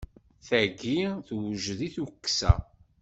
[0.47, 2.53] Tayi tewjed i tukksa.